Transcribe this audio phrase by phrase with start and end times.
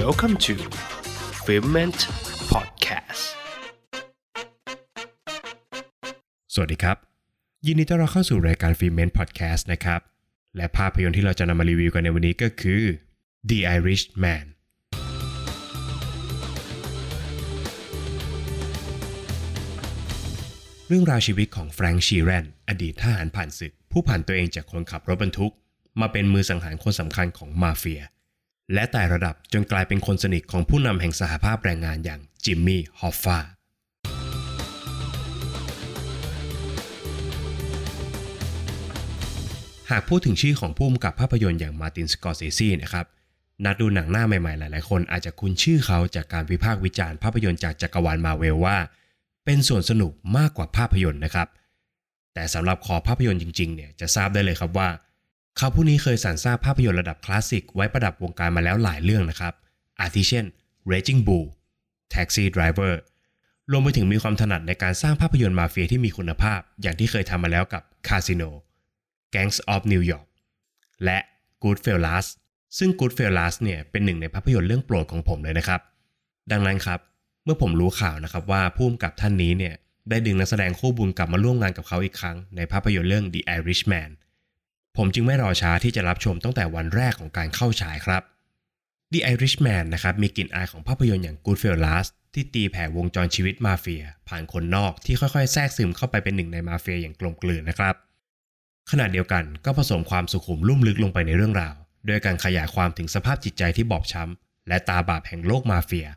[0.00, 0.54] Welcome to
[1.44, 2.00] f i l m e n t
[2.52, 3.24] Podcast
[6.54, 6.96] สวัสดีครับ
[7.66, 10.00] ยินดีต้อนรับเข้าสู่รายการ f i l m e n t Podcast นะครับ
[10.56, 12.82] และภาพยนตร์ที่เราจะนำมารีวิวกันในวันนี้ก็คือ
[13.50, 14.44] The Irishman
[20.88, 25.52] เรื่องราวชีวิตของแฟรงค์ชีแรนอดีตทหารผ่านศึก ผู้ผ่านตัวเองจากคนขับรถบรรทุก
[26.00, 28.02] มาเป็นมือสังหารคนสำคัญของมาเฟีย
[28.74, 33.38] และไต่ระดับจนกลายเป็นคนสนิทของผู้นำแห่งสหภาพแรงงานอย่างจิมมี่ฮอฟฟา
[39.90, 43.06] หากพูดถึงชื่อของผู้กำกับภาพยนตร์อย่างมาร์ตินสกอร์เซซีนะครับ
[43.64, 48.76] นักดูหนังหน้าใหม่ๆ หลายๆ คนอาจจะคุ้นชื่อเขาจากการวิพากษ์วิจารณ์ภาพยนตร์จากจักรวาลมาเวลว่า
[49.44, 51.48] เป็นส่วนสนุกมากกว่าภาพยนตร์นะครับ
[52.34, 54.88] แต่สำหรับคอภาพยนตร์จริงๆเนี่ยจะทราบได้เลยครับว่า
[55.56, 59.54] เขาผู้นี้เคยสรรสร้างภาพยนตร์ระดับคลาสสิกไว้ประดับวงการมาแล้วหลายเรื่องนะครับ
[60.00, 60.44] อาทิเช่น
[60.90, 61.46] Raging Bull
[62.14, 62.94] Taxi Driver
[63.70, 68.50] รวมไปถึงมีความถนัดในการสร้างภาพยนตร์มาเฟียที่มีคุณภาพ อย่างที่เคยทำมาแล้วกับ Casino
[69.34, 70.26] Gangs of New York
[71.04, 71.18] และ
[71.62, 72.26] Goodfellas
[72.78, 75.80] ซึ่ง Goodfellas เนี่ยเป็นหนึ่งในภาพยนตร์เรื่องโปรดของผมเลยนะครับ
[76.52, 77.00] ดังนั้นครับ
[77.44, 79.74] เมื่อผมรู้ข่าวนะครับว่าผู้กำกับท่านนี้เนี่ย
[80.10, 84.10] ได้ดึงนักแสดงคู่บุญกลับมาร่วมงานกับเขาอีกครั้งในภาพยนตร์เรื่อง The Irishman
[84.96, 88.22] ผมจึงไม่รอช้าที่จะรับชมตั้งแต่วันแรกของการเข้าฉายครับ
[89.12, 97.94] The Irishman นะครับมีกลิ่นอายของภาพยนตร์อย่าง Goodfellas ที่ตีแผ่วงจรชีวิตมาเฟีย ผ่านคนนอกที่ค่อยๆ แทรกซึมเข้าไปเป็นหนึ่งในมาเฟียอย่างกลมกลืนนะครับ
[98.90, 101.74] ขณะเดียวกันก็ผสมความสุขุมลุ่มลึกลงไปในเรื่องราว
[102.08, 106.08] ด้วยการขยายความถึงสภาพจิตใจที่บอบช้ำ และตาบาปแห่งโลกมาเฟีย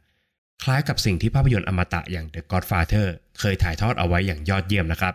[0.63, 3.07] คล้ายกับสิ่งที่ภาพยนตร์อมตะอย่าง The Godfather
[3.39, 5.13] เคยถ่ายทอดเอาไว้อย่างยอดเยี่ยมนะครับ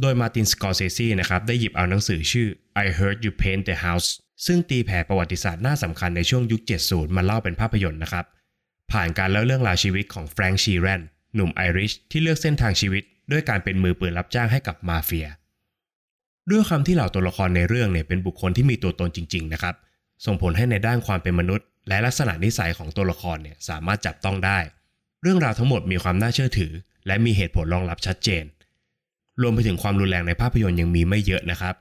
[0.00, 2.48] โดยมาตินสกอร์เซซีนะครับได้หยิบเอาหนังสือชื่อ
[2.84, 4.08] I Heard You Paint the House
[4.46, 8.24] ซึ่งตีแผ่ประวัติศาสตร์หน้าสำคัญในช่วงยุค 70 มาเล่าเป็นภาพยนตร์นะครับ
[8.92, 11.00] ผ่านการเล่าเรื่องราวชีวิตของแฟรงค์ชีแรน
[11.34, 13.02] หนุ่มไอริชที่เลือกเส้นทางชีวิต
[13.32, 15.28] ด้วยการเป็นมือปืนรับจ้างให้กับมาเฟีย
[16.50, 19.74] ด้วยคำที่เหล่าตัวละครในเรื่องเนี่ยเป็นบุคคลที่มีตัวตนจริง ๆ นะครับ
[20.24, 24.58] ส่งผลให้ในด้านความเป็นมนุษย์ และลักษณะนิสัยของตัวละครเนี่ยสามารถจับต้องได้
[25.22, 26.72] เรื่องราวทั้งหมดมีความน่าเชื่อถือ
[27.06, 28.44] และมีเหตุผลรองรับชัดเจน
[29.42, 31.74] รวมไปถึงความรุนแรงในภาพยนตร์ยังมีไม่เยอะนะครับ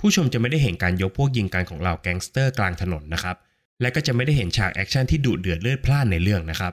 [0.00, 3.36] ผู้ชมจะไม่ได้เห็นการยกพวกยิงกันของเหล่าแก๊งสเตอร์กลางถนนนะครับ
[3.80, 6.72] และก็จะไม่ได้เห็นฉากแอคชั่นที่ดุเดือดเลือดพล่านในเรื่องนะครับ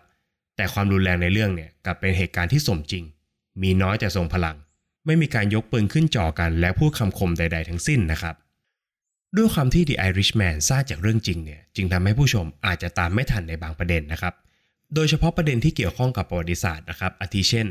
[0.56, 3.04] แต่ความรุนแรงในเรื่องเนี่ยกลับเป็นเหตุการณ์ที่สมจริง
[3.62, 4.56] มีน้อยแต่ทรงพลัง
[5.06, 8.36] ไม่มีการยกปืนขึ้นจ่อกัน และพูดคำคมใด ๆ ทั้งสิ้นนะครับ
[9.38, 14.34] ด้วยความที่ The Irishman สร้างจากเรื่องจริงเนี่ยจึงทำให้ผู้ชมอาจจะตามไม่ทันในบางประเด็นนะครับ
[14.96, 17.68] โดยเฉพาะประเด็นที่เกี่ยวข้องกับประวัติศาสตร์นะครับอาทิเช่น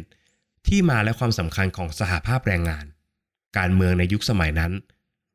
[0.69, 2.87] ที่มาและความสำคัญของสหภาพแรงงาน
[3.59, 4.73] การเมืองในยุคสมัยนั้น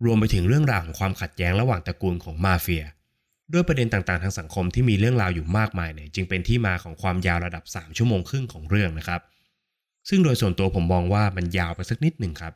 [0.05, 2.83] รวมไปถึงเรื่องราวของความขัดแย้งระหว่างตระกูลของมาเฟีย
[3.53, 9.21] ด้วยประเด็นต่างๆ ทางสังคมที่มีเรื่องราวอยู่มากมายเนี่ยจึงเป็นที่มาของความยาวระดับ 3 ชั่วโมงครึ่งของเรื่องนะครับ
[10.09, 12.53] ซึ่งโดยส่วนตัวผมมองว่ามันยาวไปสักนิดหนึ่งครับ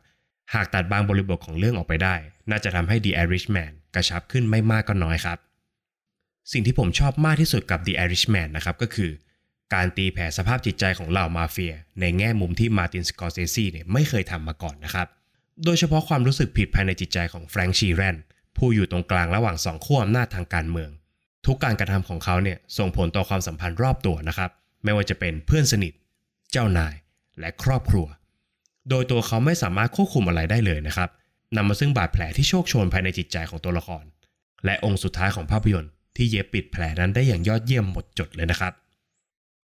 [0.54, 2.16] หากตัดบางบริบทของเรื่องออกไปได้
[2.50, 5.38] น่าจะทำให้ The Irishman กระชับขึ้นไม่มากก็น้อยครับ
[6.52, 9.12] สิ่งที่ผมชอบมากที่สุดกับ The Irishman นะครับก็คือ
[9.74, 15.08] การตีแผ่สภาพจิตใจของเหล่ามาเฟีย ในแง่มุมที่มาร์ตินสกอร์เซซีเนี่ยไม่เคยทำมาก่อนนะครับ
[15.66, 18.16] โดยเฉพาะความรู้สึกผิดภายในจิตใจของแฟรงค์ชีแรน
[18.58, 20.90] ผู้อยู่ตรงกลางระหว่างสองขั้วอำนาจทางการเมือง
[21.46, 24.50] ทุกการกระทำของเขาเนี่ยส่งผลต่อความสัมพันธ์รอบตัวนะครับ
[24.84, 25.94] ไม่ว่าจะเป็นเพื่อนสนิท
[26.52, 26.94] เจ้านาย
[27.40, 28.08] และครอบครัว
[28.90, 31.10] โดยตัวเขาไม่สามารถควบคุมอะไรได้เลยนะครับ
[31.56, 34.04] นำมาซึ่งบาดแผลที่โชกโชนภายในจิตใจของตัวละคร
[34.66, 38.74] และองก์สุดท้ายของภาพยนตร์ที่เย็บปิดแผลนั้นได้อย่างยอดเยี่ยมหมดจดเลยนะครับ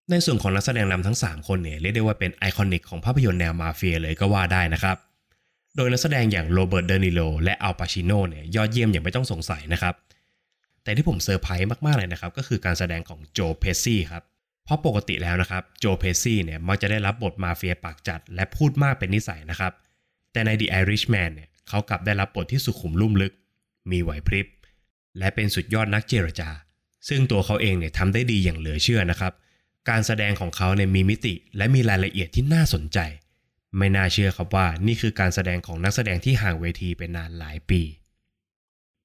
[0.09, 4.97] ในส่วนของนักแสดงนำทั้ง 3 คนเนี่ยเรียกได้ว่าเป็น iconic ของภาพยนตร์แนวมาเฟียเลยก็ว่าได้นะครับ
[5.75, 9.93] โดยนักแสดงอย่างโรเบิร์ตเดนีโรและอัลปาชิโนเนี่ยยอดเยี่ยมอย่างไม่ต้องสงสัยนะครับ
[10.83, 14.23] แต่ที่ผมเซอร์ไพรส์มากๆเลยนะครับ ก็คือการแสดงของโจเพซซี่ครับ
[14.65, 19.73] เพราะปกติแล้วนะครับโจเพซซี่เนี่ยมักจะได้รับบทมาเฟียปากจัด และพูดมากเป็นนิสัยนะครับ
[20.31, 23.33] แต่ใน The Irishman เนี่ยเขากลับได้รับบทที่สุขุมลุ่มลึก
[23.91, 24.47] มีไหวพริบ
[25.17, 26.49] และเป็นสุดยอดนักเจรจา
[27.07, 29.33] ซึ่งตัวเขาเองเนี่ยทำได้ดีอย่างเหลือเชื่อนะครับ
[29.89, 32.99] การแสดงของเขาเนี่ยมีมิติและมีรายละเอียดที่น่าสนใจ
[33.77, 37.81] ไม่น่าเชื่อครับว่านี่คือการแสดงของนักแสดงที่ห่างเวทีไปนานหลายปี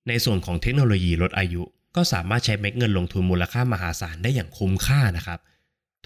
[0.08, 1.62] ในส่วนของเทคโนโลยีลดอายุ
[1.96, 5.38] ก็สามารถใช้เม็ดเงินลงทุนมูลค่ามหาศาลได้อย่างคุ้มค่านะครับ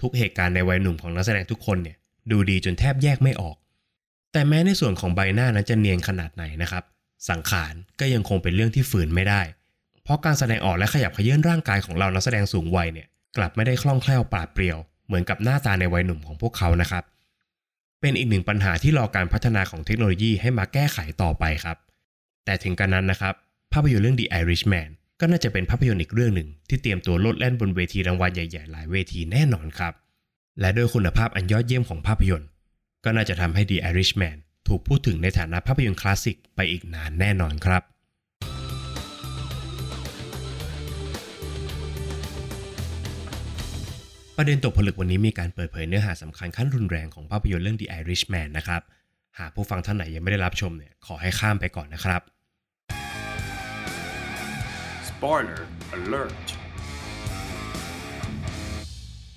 [0.01, 1.97] ทุกเหตุการณ์ในวัยหนุ่มของนักแสดงทุกคนเนี่ย
[2.31, 3.55] ดูดีจนแทบแยกไม่ออก
[4.31, 6.83] แต่แม้ในส่วนของใบหน้านั้นจะเนียนขนาดไหนนะครับ
[7.29, 9.41] สังขารก็ยังคงเป็นเรื่องที่ฝืนไม่ได้
[10.03, 13.07] เพราะการแสดงออกและขยับเขยื่นร่างกายของเรานักแสดงสูงวัยเนี่ย
[13.37, 17.03] กลับไม่ได้คล่องแคล่วปราดเปรียว เหมือนกับหน้าตาในวัยหนุ่มของพวกเขานะครับ
[18.01, 21.77] เป็นอีกหนึ่งปัญหาที่รอการพัฒนาของเทคโนโลยีให้มาแก้ไขต่อไปครับ
[22.45, 23.33] แต่ถึงกันนั้นนะครับ
[23.73, 24.89] ภาพยนตร์เรื่อง The Irishman
[25.19, 29.93] ก็น่าจะเป็นภาพยนตร์อีกเรื่องหนึ่ง ที่เตรียมตัวโลดแล่นบนเวทีรางวัลใหญ่ๆ หลายเวทีแน่นอนครับ
[30.59, 32.49] และด้วยคุณภาพอันยอดเยี่ยมของภาพยนตร์
[33.03, 34.37] ก็น่าจะทำให้ The Irishman
[34.67, 37.81] ถูกพูดถึงในฐานะภาพยนตร์คลาสสิกไปอีกนานแน่นอนครับ
[44.37, 48.81] ประเด็นตกผลึกวันนี้มีการเปิดเผยเนื้อหาสำคัญขั้นรุนแรงของภาพยนตร์เรื่อง The Irishman นะครับ
[49.39, 52.21] หากผู้ฟังท่านไหนยังไม่ได้รับชมเนี่ยขอให้ข้ามไปก่อนนะครับ
[55.09, 55.61] Spoiler
[55.97, 56.45] alert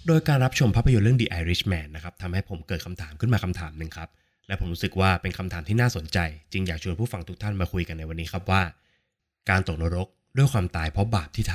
[0.06, 4.08] โดยการรับชมภาพยนตร์เรื่อง The Irishman นะครับทำให้ผมเกิดคำถามขึ้นมาคำถามหนึ่งครับ
[4.46, 6.19] และผมรู้สึกว่าเป็นคำถามที่น่าสนใจ
[6.52, 8.62] จึงอยากชวนผู้ฟังทุกท่านมาคุยกันในวันนี้ครับว่า
[9.50, 11.54] การตกนรกด้วยความตายเพราะบาปที่ท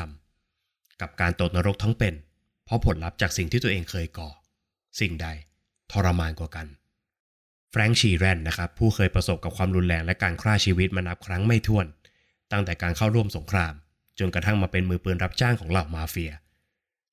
[0.49, 2.30] ำกับการตกนรกทั้งเป็นเพ
[2.71, 4.29] ราะผลลัพธ์จากสิ่งที่ตัวเองเคยก่อ
[4.99, 5.27] สิ่งใด
[5.91, 6.67] ทรมานกว่ากัน
[7.71, 11.85] แฟรงค์ชีแรนนะครับ ผู้เคยประสบกับความรุนแรงและการฆ่าชีวิตมานับครั้งไม่ถ้วน
[12.51, 13.73] ตั้งแต่การเข้าร่วมสงคราม
[14.19, 16.31] จนกระทั่งมาเป็นมือปืนรับจ้างของเหล่ามาเฟีย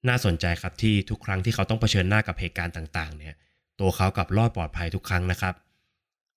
[0.09, 3.35] น่าสนใจครับที่ทุกครั้งที่เขาต้องเผชิญหน้ากับเหตุการณ์ต่างๆ เนี่ย
[3.81, 5.55] ตัวเขากลับรอดปลอดภัยทุกครั้งนะครับ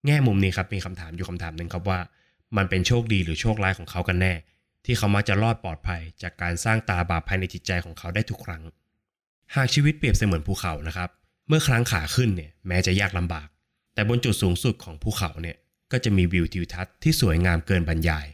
[0.06, 2.00] แง่มุมนี้ครับมีคำถามอยู่คำถามหนึ่งครับว่า
[2.58, 4.34] มันเป็นโชคดีหรือโชคร้ายของเขากันแน่
[4.86, 8.64] ที่เขามักจะรอดปลอดภัย จากการสร้างตาบาปภายในจิตใจของเขาได้ทุกครั้ง
[9.56, 11.10] หากชีวิตเปรียบเสมือนภูเขานะครับ
[11.48, 13.48] เมื่อครั้งขาขึ้นเนี่ยแม้จะยากลำบาก
[13.94, 15.58] แต่บนจุดสูงสุดของภูเขาเนี่ย
[15.92, 18.26] ก็จะมีวิวทิวทัศน์ที่สวยงามเกินบรรยาย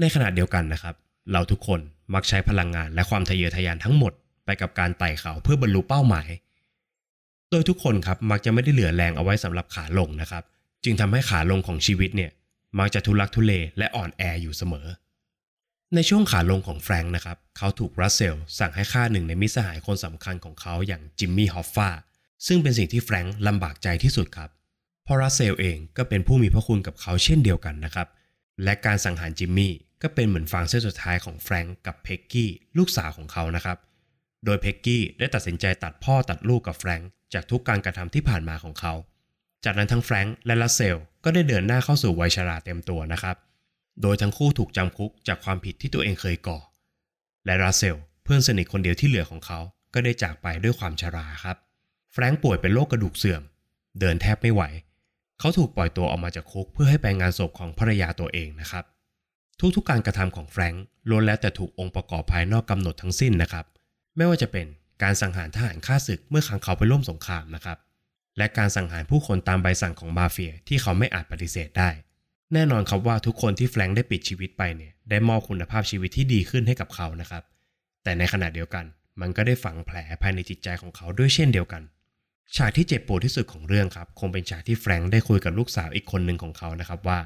[0.00, 0.94] ในขณะเดียวกันนะครับ
[1.32, 1.80] เราทุกคน
[2.14, 4.12] มักใช้พลังงานและความทะเยอทะยานทั้งหมด
[4.44, 6.28] ไปกับการไต่เขาเพื่อบรรลุเป้าหมาย
[7.50, 10.42] โดยทุกคนครับมักจะไม่ได้เหลือแรงเอาไว้สำหรับขาลงนะครับ
[10.84, 12.30] จึงทำให้ขาลงของชีวิตเนี่ย
[12.78, 14.86] มักจะทุลักทุเลและอ่อนแออยู่เสมอ
[15.94, 21.88] ในช่วงขาลงของแฟรงค์นะครับ เขาถูกรัสเซลสั่งให้ฆ่าหนึ่งในมิตรสหายคนสำคัญของเขาอย่างจิมมี่ฮอฟฟา
[22.46, 24.50] ซึ่งเป็นสิ่งที่แฟรงค์ลำบากใจที่สุดครับ
[25.04, 28.08] เพราะรัสเซลเองก็เป็นผู้มีพระคุณกับเขาเช่นเดียวกันนะครับ
[28.64, 33.78] และการสังหารจิมมี่ก็เป็นเหมือนฟางเส้นสุดท้ายของแฟรงค์กับเพ็กกี้ลูกสาวของเขานะครับ
[34.44, 38.92] โดยเพ็กกี้ได้ตัดสินใจตัดพ่อตัดลูกกับแฟรงค์จากทุกการกระทำที่ผ่านมาของเขา
[39.64, 43.36] จากนั้นทั้งแฟรงค์และรัสเซลก็ได้เดินหน้าเข้าสู่วัยชราเต็มตัวนะครับ
[44.02, 46.58] โดยทั้งคู่ถูกจำคุกจากความผิดที่ตัวเองเคยก่อ
[47.46, 49.58] และรัสเซลเพื่อนสนิทคนเดียวที่เหลือของเขา
[49.94, 51.56] ก็ได้จากไปด้วยความชราครับ
[52.12, 53.42] แฟรงค์ป่วยเป็นโรคกระดูกเสื่อม
[54.00, 54.62] เดินแทบไม่ไหว
[55.40, 58.84] เขาถูกปล่อยตัวออกมาจากคุกเพื่อให้ไปงานศพของภรรยาตัวเองนะครับ
[59.76, 63.64] ทุกๆการกระทำของแฟรงค์ล้วนแล้วแต่ถูกองค์ประกอบภายนอกกำหนดทั้งสิ้นนะครับ
[64.16, 64.66] ไม่ว่าจะเป็น
[65.02, 67.78] การสังหารทหารฆ่าศึกเมื่อครั้งเขาไปร่วมสงครามนะครับ
[68.38, 71.90] และการสังหารผู้คนตามใบสั่งของมาเฟียที่เขาไม่อาจปฏิเสธได้
[72.54, 77.42] แน่นอนครับว่าทุกคนที่แฟรงค์ได้ปิดชีวิตไปเนี่ยได้มอบคุณภาพชีวิตที่ดีขึ้นให้กับเขานะครับ
[78.04, 78.84] แต่ในขณะเดียวกัน
[79.20, 81.82] มันก็ได้ฝังแผลภายในจิตใจของเขาด้วยเช่นเดียวกัน
[82.56, 87.18] ฉากที่เจ็บปวดที่สุดของเรื่องครับ คงเป็นฉากที่แฟรงค์ได้คุยกับลูกสาวอีกคนหนึ่งของเขานะครับว่า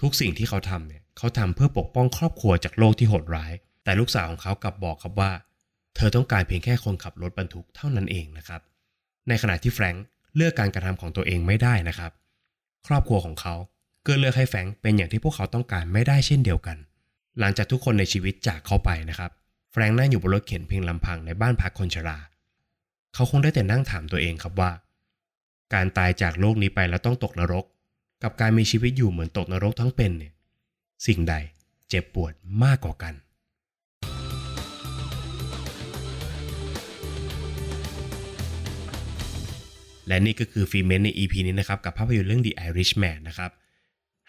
[0.00, 3.52] ทุกสิ่งที่เขาทำเนี่ยเขาทำเพื่อปกป้องครอบครัวจากโลกที่โหดร้าย
[3.84, 5.30] แต่ลูกสาวของเขากลับบอกครับว่า
[5.96, 8.60] เธอต้องการเพียงแค่คนขับรถบรรทุกเท่านั้นเองนะครับ
[9.28, 10.04] ในขณะที่แฟรงค์
[10.36, 12.12] เลือกการกระทำของตัวเองไม่ได้นะครับ
[12.86, 13.54] ครอบครัวของเขา
[14.10, 16.76] ก็เลือกให้แฟงเป็นอย่างที่พวกเขาต้องการไม่ได้เช่นเดียวกัน
[17.40, 19.30] หลังจากทุกคนในชีวิตจากเขาไปนะครับ
[19.70, 22.18] แฟรงค์นั่งอยู่บนรถเข็นเพียงลำพังในบ้านพักคนชรา
[23.14, 24.70] เขาคงได้แต่นั่งถามตัวเองครับว่า
[25.74, 27.64] การตายจากโลกนี้ไปแล้วต้องตกนรก
[28.22, 30.32] กับการมีชีวิตอยู่เหมือนตกนรกทั้งเป็นเนี่ย
[31.06, 31.34] สิ่งใด
[31.88, 33.14] เจ็บปวดมากกว่ากัน
[40.06, 43.50] และนี่ก็คือฟีเมนใน EP นี้นะครับ กับภาพยนตร์เรื่อง The Irishman นะครับ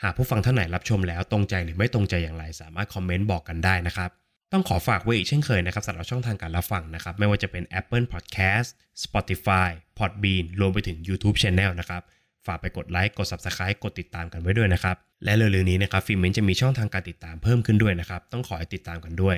[0.03, 4.10] หากผู้ฟังท่านไหนรับชมแล้วตรงใจหรือไม่ตรงใจอย่างไร สามารถคอมเมนต์บอกกันได้นะครับ
[4.51, 8.70] ต้องขอฝากไว้อีกเช่นเคยนะครับสำหรับช่องทางการรับฟังนะครับ ไม่ว่าจะเป็น Apple Podcast
[9.03, 12.01] Spotify Podbean รวมไปถึง YouTube Channel นะครับ
[12.46, 19.38] ฝากไปกดไลค์กด Subscribe กดติดตามกันไว้ด้วยนะครับ และเร็วๆนี้นะครับฟิเมนจะมีช่องทางการติดตามเพิ่มขึ้นด้วยนะครับ ต้องขอให้ติดตามกันด้วย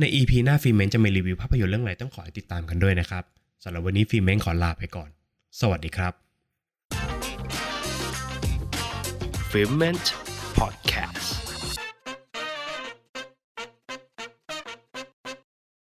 [0.00, 3.24] ใน EP หน้าฟิเมนจะมีรีวิวภาพยนตร์เรื่องอะไรต้องขอให้ติดตามกันด้วยนะครับ
[3.64, 5.10] สำหรับวันนี้ฟิเมนขอลาไปก่อน
[5.60, 6.29] สวัสดีครับ
[9.50, 10.14] Fulfillment
[10.54, 11.39] Podcast.